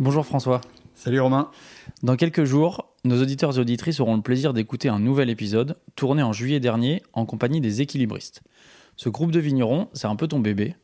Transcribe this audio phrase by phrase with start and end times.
[0.00, 0.60] Bonjour François.
[0.94, 1.50] Salut Romain.
[2.02, 6.22] Dans quelques jours, nos auditeurs et auditrices auront le plaisir d'écouter un nouvel épisode tourné
[6.22, 8.42] en juillet dernier en compagnie des équilibristes.
[8.96, 10.76] Ce groupe de vignerons, c'est un peu ton bébé.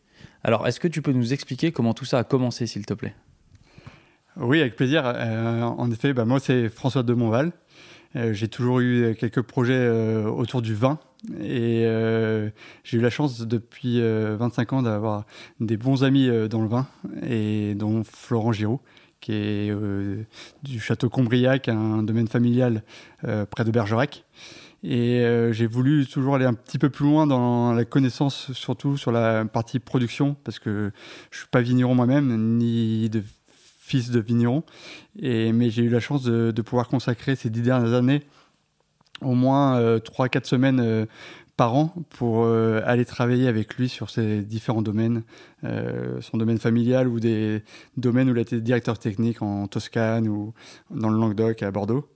[0.42, 3.14] Alors, est-ce que tu peux nous expliquer comment tout ça a commencé, s'il te plaît?
[4.36, 5.02] Oui, avec plaisir.
[5.06, 7.52] Euh, en effet, bah, moi, c'est François de Montval.
[8.16, 10.98] Euh, j'ai toujours eu quelques projets euh, autour du vin.
[11.40, 11.86] Et
[12.84, 15.24] j'ai eu la chance depuis 25 ans d'avoir
[15.58, 16.86] des bons amis dans le vin,
[17.22, 18.82] et dont Florent Giraud,
[19.22, 19.74] qui est
[20.62, 22.82] du château Combriac, un domaine familial
[23.22, 24.26] près de Bergerac.
[24.84, 28.98] Et euh, j'ai voulu toujours aller un petit peu plus loin dans la connaissance, surtout
[28.98, 30.92] sur la partie production, parce que
[31.30, 33.22] je suis pas vigneron moi-même, ni de
[33.84, 34.62] fils de vigneron.
[35.18, 38.22] Et, mais j'ai eu la chance de, de, pouvoir consacrer ces dix dernières années
[39.20, 41.06] au moins euh, trois, 4 quatre semaines euh,
[41.56, 45.22] par an pour aller travailler avec lui sur ces différents domaines,
[45.62, 47.62] son domaine familial ou des
[47.96, 50.52] domaines où il a directeur technique en Toscane ou
[50.90, 52.08] dans le Languedoc à Bordeaux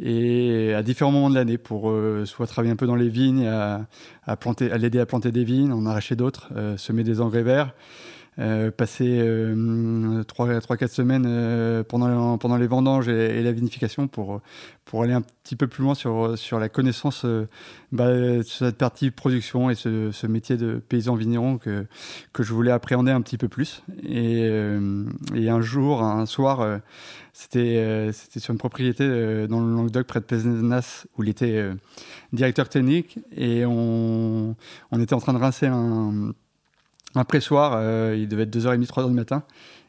[0.00, 3.46] et à différents moments de l'année pour euh, soit travailler un peu dans les vignes,
[3.46, 3.86] à,
[4.24, 7.42] à planter, à l'aider à planter des vignes, en arracher d'autres, euh, semer des engrais
[7.42, 7.74] verts.
[8.38, 14.42] Euh, passer 3-4 semaines pendant, pendant les vendanges et, la vinification pour,
[14.84, 17.24] pour aller un petit peu plus loin sur, sur la connaissance
[17.92, 21.86] bah, sur cette partie production et ce, ce, métier de paysan vigneron que,
[22.34, 23.82] que je voulais appréhender un petit peu plus.
[24.02, 24.42] Et,
[25.34, 26.80] et un jour, un soir,
[27.38, 31.28] c'était euh, c'était sur une propriété euh, dans le Languedoc, près de Pézenas, où il
[31.28, 31.74] était euh,
[32.32, 33.18] directeur technique.
[33.36, 34.56] Et on,
[34.90, 36.32] on, était en train de rincer un,
[37.16, 37.82] un pressoir.
[38.14, 39.42] il devait être 2h30, 3h du matin.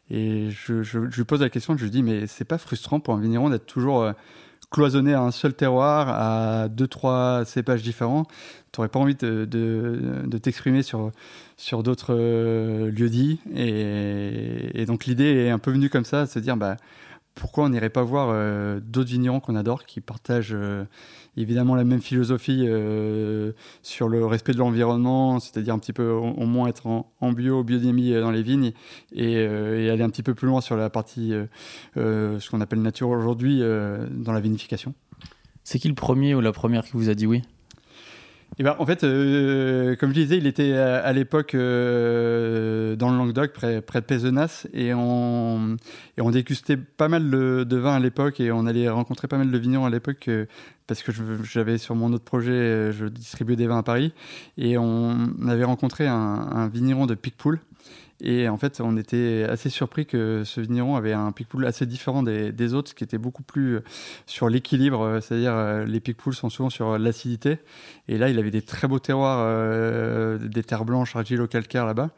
[0.10, 3.20] Et je, lui pose la question, je lui dis, mais c'est pas frustrant pour un
[3.20, 4.10] vigneron d'être toujours
[4.72, 8.26] cloisonné à un seul terroir, à deux, trois cépages différents?
[8.72, 11.12] Tu n'aurais pas envie de, de, t'exprimer sur,
[11.58, 13.40] sur d'autres lieux dits.
[13.54, 16.78] Et, donc l'idée est un peu venue comme ça, se dire, bah,
[17.38, 20.84] pourquoi on n'irait pas voir euh, d'autres vignerons qu'on adore qui partagent euh,
[21.38, 26.46] évidemment la même philosophie euh, sur le respect de l'environnement, c'est-à-dire un petit peu au,
[26.46, 28.74] moins être en, bio, biodynamie dans les vignes
[29.14, 31.34] et, aller un petit peu plus loin sur la partie
[31.96, 34.94] ce qu'on appelle nature aujourd'hui dans la vinification.
[35.64, 37.42] C'est qui le premier ou la première qui vous a dit oui?
[38.60, 43.18] Et ben, en fait, euh, comme je disais, il était à, l'époque euh, dans le
[43.18, 45.78] Languedoc, près, de Pézenas, et on,
[46.32, 49.86] dégustait pas mal de, vin à l'époque, et on allait rencontrer pas mal de vignerons
[49.86, 50.46] à l'époque, euh,
[50.88, 51.12] parce que
[51.44, 54.14] j'avais sur mon autre projet, je distribuais des vins à Paris,
[54.58, 57.60] et on avait rencontré un, un vigneron de Picpoul,
[58.20, 62.24] et en fait, on était assez surpris que ce vigneron avait un pic-poule assez différent
[62.24, 63.84] des, des, autres, qui était beaucoup plus euh,
[64.26, 67.60] sur l'équilibre, euh, c'est-à-dire euh, les pic-poules sont souvent sur l'acidité.
[68.08, 72.10] Et là, il avait des très beaux terroirs, des terres blanches, argilo-calcaires là-bas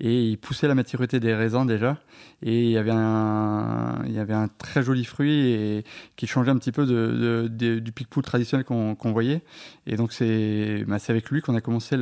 [0.00, 1.98] et il poussait la maturité des raisins déjà.
[2.42, 5.84] Et il y avait un, il y avait un très joli fruit et
[6.16, 9.42] qui changeait un petit peu de, de, du pic traditionnel qu'on voyait.
[9.86, 11.96] Et donc c'est bah, avec lui qu'on a commencé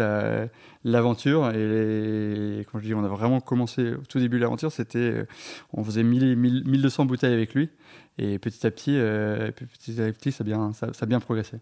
[0.85, 1.51] l'aventure.
[1.55, 5.27] Et quand je dis on a vraiment commencé au tout début de l'aventure c'était
[5.73, 7.71] on faisait 1000, 1200 bouteilles avec lui.
[8.19, 11.21] Et petit à petit euh, petit à petit ça a bien ça, ça a bien
[11.21, 11.59] progressé.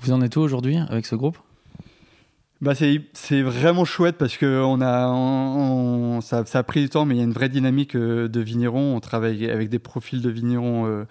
[0.00, 1.38] Vous en êtes où aujourd'hui avec ce groupe?
[2.62, 7.16] Bah c'est vraiment chouette parce que on a ça, ça, a pris du temps mais
[7.16, 8.94] il y a une vraie dynamique euh, de vignerons.
[8.94, 11.04] On travaille avec des profils de vignerons euh,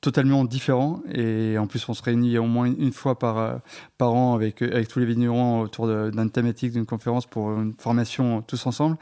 [0.00, 1.02] totalement différents.
[1.12, 3.56] Et en plus on se réunit au moins une fois par euh,
[3.98, 8.40] par an avec avec tous les vignerons autour d'une thématique d'une conférence pour une formation
[8.40, 8.96] tous ensemble.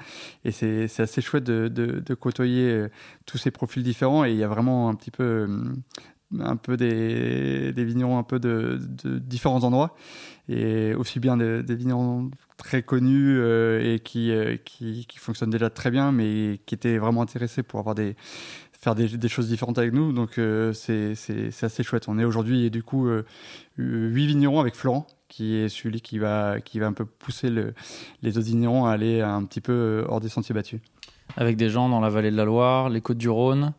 [0.45, 2.87] Et c'est assez chouette de, de, de, côtoyer
[3.27, 4.25] tous ces profils différents.
[4.25, 5.47] Et il y a vraiment un petit peu
[6.41, 8.79] un peu des, vignerons un peu de,
[9.19, 9.95] différents endroits
[10.49, 15.71] et aussi bien des, vignerons très connus euh, et qui, euh, qui, qui, fonctionnent déjà
[15.71, 18.17] très bien mais qui étaient vraiment intéressés pour avoir des
[18.73, 20.13] faire des, choses différentes avec nous.
[20.13, 21.15] Donc euh, c'est
[21.63, 22.09] assez chouette.
[22.09, 23.09] On est aujourd'hui du coup
[23.77, 27.75] huit vignerons avec Florent qui est celui qui va qui va un peu pousser le,
[28.23, 30.81] les autres vignerons à aller un petit peu hors des sentiers battus.
[31.37, 33.73] Avec des gens dans la vallée de la Loire les côtes du Rhône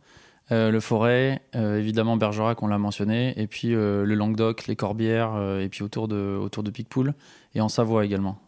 [0.52, 4.76] euh, le Forêt, euh, évidemment Bergerac, on l'a mentionné, et puis euh, le Languedoc, les
[4.76, 7.14] Corbières, et puis autour de, autour de Picpoul,
[7.54, 8.38] et en Savoie également.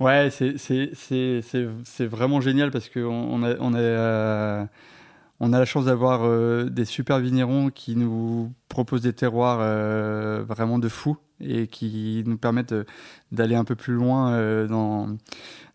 [0.00, 4.68] Ouais, c'est vraiment génial parce qu'on on a, on a,
[5.40, 6.28] on a la chance d'avoir
[6.66, 9.58] des super vignerons qui nous proposent des terroirs
[10.44, 12.74] vraiment de fou et qui nous permettent
[13.32, 15.16] d'aller un peu plus loin dans,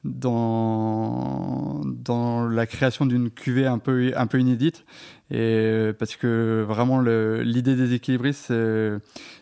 [0.03, 4.86] dans, dans la création d'une cuvée un peu, un peu inédite.
[5.31, 8.53] Et parce que vraiment, l'idée des équilibristes,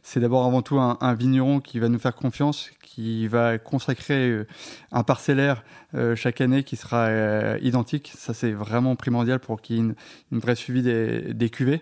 [0.04, 2.70] c'est d'abord avant tout un, vigneron qui va nous faire confiance,
[3.00, 4.48] qui va consacrer euh,
[4.92, 5.64] un parcellaire
[5.96, 8.12] euh, chaque année qui sera euh, identique.
[8.16, 9.94] Ça, c'est vraiment primordial pour qu'il y ait
[10.32, 11.82] une, vraie suivi des, des cuvées.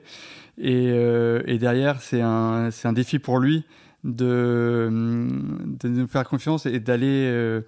[0.58, 3.66] Et, et derrière, c'est un, un défi pour lui
[4.04, 7.62] de, de nous faire confiance et d'aller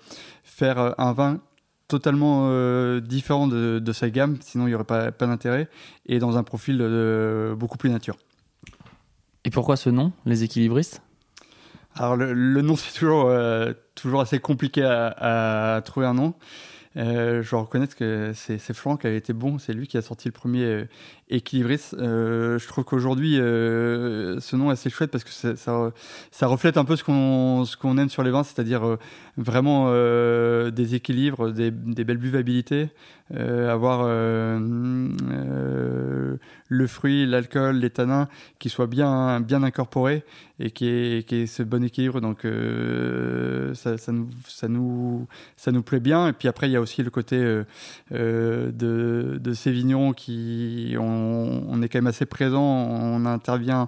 [0.44, 1.40] faire un vin
[1.88, 2.50] totalement
[3.00, 5.70] différent de, de, sa gamme, sinon il n'y aurait pas, pas d'intérêt,
[6.08, 6.78] et dans un profil
[7.58, 8.18] beaucoup plus nature.
[9.46, 11.02] Et pourquoi ce nom, les équilibristes?
[11.96, 16.34] Alors le, nom c'est toujours, euh, toujours assez compliqué à, trouver un nom.
[16.98, 20.02] Euh, je dois reconnaître que c'est Florent qui a été bon, c'est lui qui a
[20.02, 20.86] sorti le premier euh,
[21.30, 21.92] Equilibris.
[21.94, 27.04] je trouve qu'aujourd'hui, ce nom est assez chouette parce que ça, reflète un peu ce
[27.04, 28.98] qu'on aime sur les vins, c'est-à-dire
[29.38, 29.92] vraiment
[30.72, 32.90] des équilibres, des, belles buvabilités,
[33.32, 34.08] avoir
[36.70, 38.28] le fruit, l'alcool, les tanins
[38.60, 40.24] qui soient bien, bien incorporés
[40.60, 42.22] et qui est, ce bon équilibre.
[42.22, 45.28] Donc euh, ça, nous, ça, nous,
[45.58, 46.28] ça nous plaît bien.
[46.30, 47.64] Et puis après, il y a aussi le côté euh,
[48.14, 53.88] euh, de, vignerons qui on, est quand même assez présent, on intervient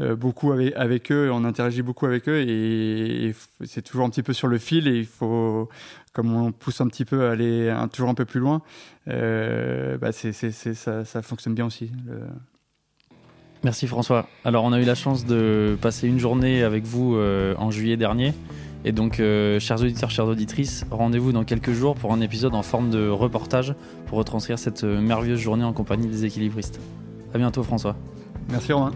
[0.00, 3.34] beaucoup avec, eux, on interagit beaucoup avec eux et,
[3.64, 5.68] c'est toujours un petit peu sur le fil et il faut
[6.12, 8.62] comme on pousse un petit peu à aller toujours un peu plus loin,
[9.06, 11.90] bah ça, fonctionne bien aussi.
[13.64, 14.28] Merci François.
[14.44, 17.96] Alors on a eu la chance de passer une journée avec vous euh, en juillet
[17.96, 18.32] dernier.
[18.84, 22.62] Et donc, euh, chers auditeurs, chères auditrices, rendez-vous dans quelques jours pour un épisode en
[22.62, 23.74] forme de reportage
[24.06, 26.80] pour retranscrire cette euh, merveilleuse journée en compagnie des équilibristes.
[27.34, 27.96] À bientôt François.
[28.48, 28.92] Merci Romain.